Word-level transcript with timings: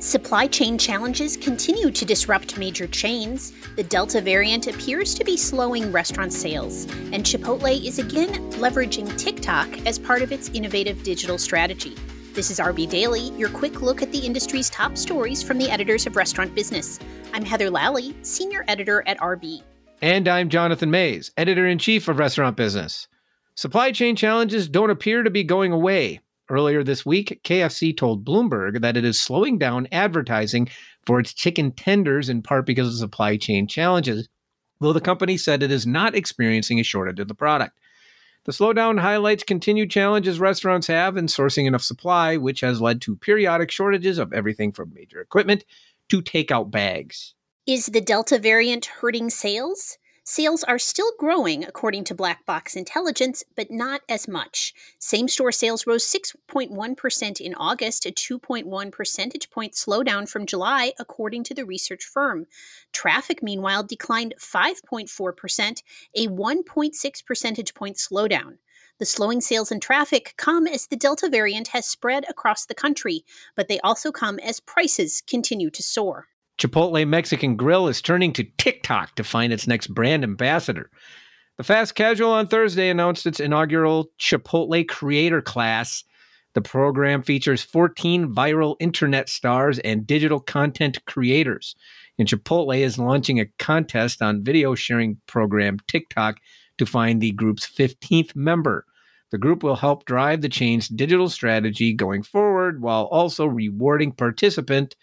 Supply 0.00 0.46
chain 0.46 0.76
challenges 0.76 1.38
continue 1.38 1.90
to 1.90 2.04
disrupt 2.04 2.58
major 2.58 2.86
chains. 2.86 3.54
The 3.76 3.82
Delta 3.82 4.20
variant 4.20 4.66
appears 4.66 5.14
to 5.14 5.24
be 5.24 5.38
slowing 5.38 5.90
restaurant 5.90 6.34
sales, 6.34 6.84
and 7.12 7.24
Chipotle 7.24 7.82
is 7.82 7.98
again 7.98 8.34
leveraging 8.52 9.18
TikTok 9.18 9.86
as 9.86 9.98
part 9.98 10.20
of 10.20 10.32
its 10.32 10.50
innovative 10.50 11.02
digital 11.02 11.38
strategy. 11.38 11.96
This 12.34 12.50
is 12.50 12.58
RB 12.58 12.90
Daily, 12.90 13.30
your 13.38 13.48
quick 13.48 13.80
look 13.80 14.02
at 14.02 14.12
the 14.12 14.18
industry's 14.18 14.68
top 14.68 14.98
stories 14.98 15.42
from 15.42 15.56
the 15.56 15.70
editors 15.70 16.06
of 16.06 16.14
Restaurant 16.14 16.54
Business. 16.54 16.98
I'm 17.32 17.46
Heather 17.46 17.70
Lalley, 17.70 18.14
Senior 18.20 18.66
Editor 18.68 19.02
at 19.06 19.18
RB. 19.18 19.62
And 20.02 20.28
I'm 20.28 20.50
Jonathan 20.50 20.90
Maze, 20.90 21.32
Editor 21.38 21.66
in 21.66 21.78
Chief 21.78 22.06
of 22.06 22.18
Restaurant 22.18 22.54
Business. 22.54 23.08
Supply 23.54 23.92
chain 23.92 24.14
challenges 24.14 24.68
don't 24.68 24.90
appear 24.90 25.22
to 25.22 25.30
be 25.30 25.42
going 25.42 25.72
away. 25.72 26.20
Earlier 26.48 26.84
this 26.84 27.04
week, 27.04 27.40
KFC 27.42 27.96
told 27.96 28.24
Bloomberg 28.24 28.80
that 28.80 28.96
it 28.96 29.04
is 29.04 29.20
slowing 29.20 29.58
down 29.58 29.88
advertising 29.90 30.68
for 31.04 31.18
its 31.18 31.34
chicken 31.34 31.72
tenders 31.72 32.28
in 32.28 32.42
part 32.42 32.66
because 32.66 32.88
of 32.88 32.94
supply 32.94 33.36
chain 33.36 33.66
challenges, 33.66 34.28
though 34.80 34.92
the 34.92 35.00
company 35.00 35.36
said 35.36 35.62
it 35.62 35.72
is 35.72 35.86
not 35.86 36.14
experiencing 36.14 36.78
a 36.78 36.84
shortage 36.84 37.18
of 37.18 37.26
the 37.26 37.34
product. 37.34 37.78
The 38.44 38.52
slowdown 38.52 39.00
highlights 39.00 39.42
continued 39.42 39.90
challenges 39.90 40.38
restaurants 40.38 40.86
have 40.86 41.16
in 41.16 41.26
sourcing 41.26 41.66
enough 41.66 41.82
supply, 41.82 42.36
which 42.36 42.60
has 42.60 42.80
led 42.80 43.00
to 43.02 43.16
periodic 43.16 43.72
shortages 43.72 44.18
of 44.18 44.32
everything 44.32 44.70
from 44.70 44.94
major 44.94 45.20
equipment 45.20 45.64
to 46.10 46.22
takeout 46.22 46.70
bags. 46.70 47.34
Is 47.66 47.86
the 47.86 48.00
Delta 48.00 48.38
variant 48.38 48.86
hurting 48.86 49.30
sales? 49.30 49.98
Sales 50.28 50.64
are 50.64 50.76
still 50.76 51.12
growing, 51.20 51.64
according 51.64 52.02
to 52.02 52.12
Black 52.12 52.44
Box 52.44 52.74
Intelligence, 52.74 53.44
but 53.54 53.70
not 53.70 54.00
as 54.08 54.26
much. 54.26 54.74
Same 54.98 55.28
store 55.28 55.52
sales 55.52 55.86
rose 55.86 56.04
6.1% 56.04 57.40
in 57.40 57.54
August, 57.54 58.04
a 58.06 58.10
2.1 58.10 58.90
percentage 58.90 59.48
point 59.50 59.74
slowdown 59.74 60.28
from 60.28 60.44
July, 60.44 60.92
according 60.98 61.44
to 61.44 61.54
the 61.54 61.64
research 61.64 62.02
firm. 62.02 62.48
Traffic, 62.92 63.40
meanwhile, 63.40 63.84
declined 63.84 64.34
5.4%, 64.40 65.82
a 66.16 66.26
1.6 66.26 67.24
percentage 67.24 67.72
point 67.74 67.96
slowdown. 67.96 68.58
The 68.98 69.06
slowing 69.06 69.40
sales 69.40 69.70
and 69.70 69.80
traffic 69.80 70.34
come 70.36 70.66
as 70.66 70.88
the 70.88 70.96
Delta 70.96 71.28
variant 71.28 71.68
has 71.68 71.86
spread 71.86 72.24
across 72.28 72.66
the 72.66 72.74
country, 72.74 73.24
but 73.54 73.68
they 73.68 73.78
also 73.78 74.10
come 74.10 74.40
as 74.40 74.58
prices 74.58 75.22
continue 75.24 75.70
to 75.70 75.84
soar. 75.84 76.26
Chipotle 76.58 77.06
Mexican 77.06 77.56
Grill 77.56 77.86
is 77.86 78.00
turning 78.00 78.32
to 78.32 78.44
TikTok 78.56 79.14
to 79.16 79.24
find 79.24 79.52
its 79.52 79.66
next 79.66 79.88
brand 79.88 80.24
ambassador. 80.24 80.90
The 81.58 81.64
Fast 81.64 81.94
Casual 81.94 82.32
on 82.32 82.46
Thursday 82.46 82.88
announced 82.88 83.26
its 83.26 83.40
inaugural 83.40 84.10
Chipotle 84.18 84.88
Creator 84.88 85.42
Class. 85.42 86.02
The 86.54 86.62
program 86.62 87.22
features 87.22 87.62
14 87.62 88.34
viral 88.34 88.76
internet 88.80 89.28
stars 89.28 89.78
and 89.80 90.06
digital 90.06 90.40
content 90.40 91.04
creators. 91.04 91.74
And 92.18 92.26
Chipotle 92.26 92.78
is 92.78 92.98
launching 92.98 93.38
a 93.38 93.46
contest 93.58 94.22
on 94.22 94.42
video 94.42 94.74
sharing 94.74 95.18
program 95.26 95.78
TikTok 95.88 96.38
to 96.78 96.86
find 96.86 97.20
the 97.20 97.32
group's 97.32 97.66
15th 97.66 98.34
member. 98.34 98.86
The 99.30 99.38
group 99.38 99.62
will 99.62 99.76
help 99.76 100.06
drive 100.06 100.40
the 100.40 100.48
chain's 100.48 100.88
digital 100.88 101.28
strategy 101.28 101.92
going 101.92 102.22
forward 102.22 102.80
while 102.80 103.04
also 103.04 103.44
rewarding 103.44 104.12
participant 104.12 104.96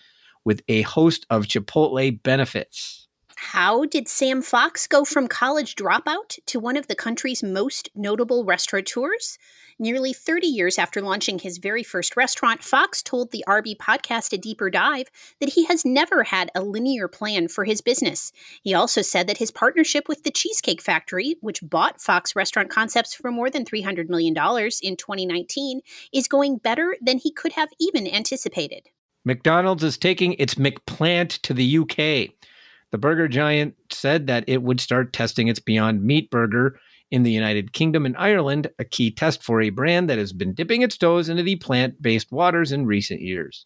with 0.45 0.61
a 0.67 0.81
host 0.83 1.25
of 1.29 1.45
Chipotle 1.45 2.21
benefits. 2.23 3.07
How 3.51 3.83
did 3.85 4.07
Sam 4.07 4.41
Fox 4.41 4.87
go 4.87 5.03
from 5.03 5.27
college 5.27 5.75
dropout 5.75 6.39
to 6.45 6.59
one 6.59 6.77
of 6.77 6.87
the 6.87 6.95
country's 6.95 7.43
most 7.43 7.89
notable 7.93 8.45
restaurateurs? 8.45 9.37
Nearly 9.77 10.13
30 10.13 10.47
years 10.47 10.79
after 10.79 11.01
launching 11.01 11.39
his 11.39 11.57
very 11.57 11.83
first 11.83 12.15
restaurant, 12.15 12.63
Fox 12.63 13.03
told 13.03 13.31
the 13.31 13.43
RB 13.47 13.75
podcast 13.75 14.31
A 14.31 14.37
Deeper 14.37 14.69
Dive 14.69 15.07
that 15.41 15.49
he 15.49 15.65
has 15.65 15.83
never 15.83 16.23
had 16.23 16.51
a 16.55 16.61
linear 16.61 17.07
plan 17.07 17.47
for 17.47 17.65
his 17.65 17.81
business. 17.81 18.31
He 18.63 18.73
also 18.73 19.01
said 19.01 19.27
that 19.27 19.39
his 19.39 19.51
partnership 19.51 20.07
with 20.07 20.23
the 20.23 20.31
Cheesecake 20.31 20.81
Factory, 20.81 21.35
which 21.41 21.59
bought 21.61 22.01
Fox 22.01 22.35
Restaurant 22.35 22.69
Concepts 22.69 23.13
for 23.13 23.29
more 23.29 23.49
than 23.49 23.65
$300 23.65 24.09
million 24.09 24.33
in 24.81 24.95
2019, 24.95 25.81
is 26.13 26.27
going 26.27 26.57
better 26.57 26.95
than 27.01 27.17
he 27.17 27.31
could 27.31 27.53
have 27.53 27.69
even 27.79 28.07
anticipated. 28.07 28.89
McDonald's 29.25 29.83
is 29.83 29.97
taking 29.97 30.33
its 30.33 30.55
McPlant 30.55 31.41
to 31.41 31.53
the 31.53 31.77
UK. 31.79 32.33
The 32.91 32.97
burger 32.97 33.27
giant 33.27 33.75
said 33.91 34.27
that 34.27 34.43
it 34.47 34.61
would 34.61 34.79
start 34.79 35.13
testing 35.13 35.47
its 35.47 35.59
Beyond 35.59 36.03
Meat 36.03 36.29
burger 36.29 36.79
in 37.09 37.23
the 37.23 37.31
United 37.31 37.73
Kingdom 37.73 38.05
and 38.05 38.17
Ireland, 38.17 38.69
a 38.79 38.83
key 38.83 39.11
test 39.11 39.43
for 39.43 39.61
a 39.61 39.69
brand 39.69 40.09
that 40.09 40.17
has 40.17 40.33
been 40.33 40.53
dipping 40.53 40.81
its 40.81 40.97
toes 40.97 41.29
into 41.29 41.43
the 41.43 41.55
plant 41.55 42.01
based 42.01 42.31
waters 42.31 42.71
in 42.71 42.85
recent 42.85 43.21
years. 43.21 43.65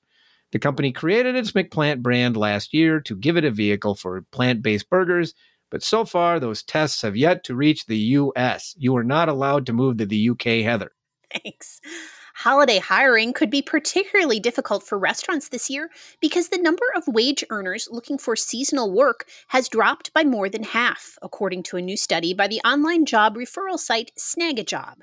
The 0.51 0.59
company 0.59 0.91
created 0.91 1.35
its 1.35 1.51
McPlant 1.51 2.01
brand 2.01 2.37
last 2.37 2.73
year 2.73 3.01
to 3.01 3.15
give 3.15 3.35
it 3.35 3.45
a 3.45 3.51
vehicle 3.51 3.95
for 3.95 4.21
plant 4.31 4.61
based 4.61 4.89
burgers, 4.89 5.33
but 5.69 5.83
so 5.83 6.05
far 6.05 6.39
those 6.39 6.63
tests 6.63 7.01
have 7.01 7.17
yet 7.17 7.43
to 7.45 7.55
reach 7.55 7.85
the 7.85 7.97
US. 7.97 8.75
You 8.77 8.95
are 8.95 9.03
not 9.03 9.27
allowed 9.27 9.65
to 9.65 9.73
move 9.73 9.97
to 9.97 10.05
the 10.05 10.29
UK, 10.29 10.63
Heather. 10.63 10.91
Thanks. 11.43 11.81
Holiday 12.41 12.77
hiring 12.77 13.33
could 13.33 13.49
be 13.49 13.63
particularly 13.63 14.39
difficult 14.39 14.83
for 14.83 14.99
restaurants 14.99 15.49
this 15.49 15.71
year 15.71 15.89
because 16.21 16.49
the 16.49 16.59
number 16.59 16.85
of 16.95 17.07
wage 17.07 17.43
earners 17.49 17.89
looking 17.91 18.19
for 18.19 18.35
seasonal 18.35 18.91
work 18.91 19.25
has 19.47 19.67
dropped 19.67 20.13
by 20.13 20.23
more 20.23 20.47
than 20.47 20.61
half, 20.61 21.17
according 21.23 21.63
to 21.63 21.77
a 21.77 21.81
new 21.81 21.97
study 21.97 22.35
by 22.35 22.47
the 22.47 22.61
online 22.63 23.07
job 23.07 23.35
referral 23.35 23.79
site 23.79 24.11
Snagajob. 24.19 24.97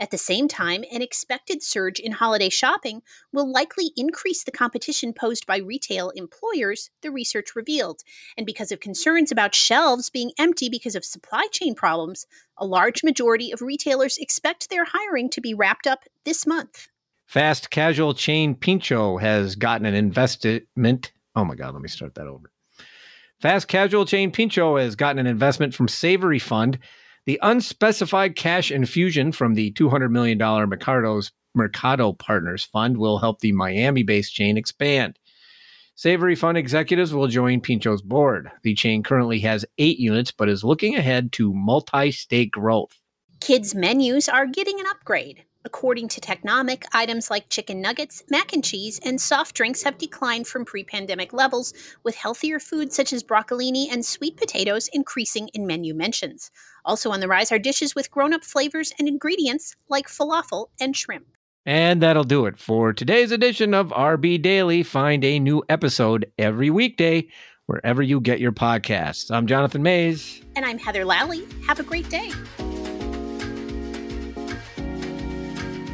At 0.00 0.10
the 0.10 0.18
same 0.18 0.48
time, 0.48 0.82
an 0.90 1.00
expected 1.00 1.62
surge 1.62 2.00
in 2.00 2.10
holiday 2.10 2.48
shopping 2.48 3.02
will 3.32 3.48
likely 3.48 3.92
increase 3.96 4.42
the 4.42 4.50
competition 4.50 5.12
posed 5.12 5.46
by 5.46 5.58
retail 5.58 6.10
employers, 6.10 6.90
the 7.02 7.12
research 7.12 7.54
revealed. 7.54 8.02
And 8.36 8.44
because 8.44 8.72
of 8.72 8.80
concerns 8.80 9.30
about 9.30 9.54
shelves 9.54 10.10
being 10.10 10.32
empty 10.40 10.68
because 10.68 10.96
of 10.96 11.04
supply 11.04 11.46
chain 11.52 11.76
problems, 11.76 12.26
a 12.60 12.66
large 12.66 13.02
majority 13.02 13.50
of 13.52 13.62
retailers 13.62 14.18
expect 14.18 14.68
their 14.70 14.84
hiring 14.84 15.30
to 15.30 15.40
be 15.40 15.54
wrapped 15.54 15.86
up 15.86 16.04
this 16.24 16.46
month. 16.46 16.88
Fast 17.26 17.70
casual 17.70 18.12
chain 18.12 18.54
Pincho 18.54 19.16
has 19.16 19.54
gotten 19.54 19.86
an 19.86 19.94
investment. 19.94 21.12
Oh 21.36 21.44
my 21.44 21.54
God, 21.54 21.74
let 21.74 21.82
me 21.82 21.88
start 21.88 22.16
that 22.16 22.26
over. 22.26 22.50
Fast 23.40 23.68
casual 23.68 24.04
chain 24.04 24.30
Pincho 24.30 24.76
has 24.76 24.96
gotten 24.96 25.20
an 25.20 25.26
investment 25.26 25.72
from 25.72 25.88
Savory 25.88 26.38
Fund. 26.38 26.78
The 27.26 27.38
unspecified 27.42 28.34
cash 28.34 28.70
infusion 28.72 29.32
from 29.32 29.54
the 29.54 29.72
$200 29.72 30.10
million 30.10 30.38
Mercato's 30.38 31.30
Mercato 31.54 32.12
Partners 32.12 32.64
Fund 32.64 32.96
will 32.96 33.18
help 33.18 33.38
the 33.40 33.52
Miami 33.52 34.02
based 34.02 34.34
chain 34.34 34.56
expand. 34.56 35.18
Savory 36.00 36.34
Fund 36.34 36.56
executives 36.56 37.12
will 37.12 37.26
join 37.26 37.60
Pincho's 37.60 38.00
board. 38.00 38.50
The 38.62 38.74
chain 38.74 39.02
currently 39.02 39.38
has 39.40 39.66
eight 39.76 39.98
units, 39.98 40.30
but 40.30 40.48
is 40.48 40.64
looking 40.64 40.96
ahead 40.96 41.30
to 41.32 41.52
multi 41.52 42.10
state 42.10 42.52
growth. 42.52 42.98
Kids' 43.40 43.74
menus 43.74 44.26
are 44.26 44.46
getting 44.46 44.80
an 44.80 44.86
upgrade. 44.86 45.44
According 45.62 46.08
to 46.08 46.20
Technomic, 46.22 46.84
items 46.94 47.30
like 47.30 47.50
chicken 47.50 47.82
nuggets, 47.82 48.22
mac 48.30 48.54
and 48.54 48.64
cheese, 48.64 48.98
and 49.04 49.20
soft 49.20 49.54
drinks 49.54 49.82
have 49.82 49.98
declined 49.98 50.46
from 50.46 50.64
pre 50.64 50.84
pandemic 50.84 51.34
levels, 51.34 51.74
with 52.02 52.14
healthier 52.14 52.58
foods 52.58 52.96
such 52.96 53.12
as 53.12 53.22
broccolini 53.22 53.86
and 53.92 54.02
sweet 54.02 54.38
potatoes 54.38 54.88
increasing 54.94 55.48
in 55.48 55.66
menu 55.66 55.92
mentions. 55.92 56.50
Also 56.82 57.10
on 57.10 57.20
the 57.20 57.28
rise 57.28 57.52
are 57.52 57.58
dishes 57.58 57.94
with 57.94 58.10
grown 58.10 58.32
up 58.32 58.42
flavors 58.42 58.90
and 58.98 59.06
ingredients 59.06 59.76
like 59.90 60.08
falafel 60.08 60.68
and 60.80 60.96
shrimp. 60.96 61.26
And 61.70 62.02
that'll 62.02 62.24
do 62.24 62.46
it 62.46 62.58
for 62.58 62.92
today's 62.92 63.30
edition 63.30 63.74
of 63.74 63.90
RB 63.90 64.42
Daily. 64.42 64.82
Find 64.82 65.24
a 65.24 65.38
new 65.38 65.62
episode 65.68 66.26
every 66.36 66.68
weekday 66.68 67.28
wherever 67.66 68.02
you 68.02 68.20
get 68.20 68.40
your 68.40 68.50
podcasts. 68.50 69.30
I'm 69.30 69.46
Jonathan 69.46 69.80
Maze. 69.80 70.42
And 70.56 70.66
I'm 70.66 70.80
Heather 70.80 71.04
Lalley. 71.04 71.46
Have 71.68 71.78
a 71.78 71.84
great 71.84 72.08
day. 72.08 72.32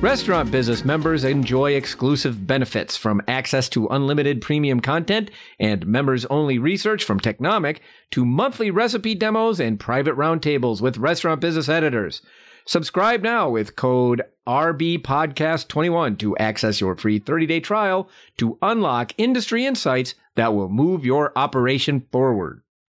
Restaurant 0.00 0.50
business 0.50 0.82
members 0.82 1.24
enjoy 1.24 1.72
exclusive 1.72 2.46
benefits 2.46 2.96
from 2.96 3.20
access 3.28 3.68
to 3.68 3.86
unlimited 3.88 4.40
premium 4.40 4.80
content 4.80 5.30
and 5.60 5.86
members 5.86 6.24
only 6.26 6.58
research 6.58 7.04
from 7.04 7.20
Technomic 7.20 7.80
to 8.12 8.24
monthly 8.24 8.70
recipe 8.70 9.14
demos 9.14 9.60
and 9.60 9.78
private 9.78 10.16
roundtables 10.16 10.80
with 10.80 10.96
restaurant 10.96 11.42
business 11.42 11.68
editors. 11.68 12.22
Subscribe 12.68 13.22
now 13.22 13.48
with 13.48 13.76
code 13.76 14.22
RBPodcast21 14.48 16.18
to 16.18 16.36
access 16.36 16.80
your 16.80 16.96
free 16.96 17.20
30 17.20 17.46
day 17.46 17.60
trial 17.60 18.10
to 18.38 18.58
unlock 18.60 19.12
industry 19.16 19.64
insights 19.64 20.16
that 20.34 20.52
will 20.52 20.68
move 20.68 21.04
your 21.04 21.30
operation 21.36 22.04
forward. 22.10 22.62